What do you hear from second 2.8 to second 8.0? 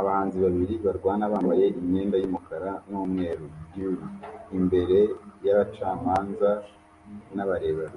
numweru duel imbere yabacamanza nabarebera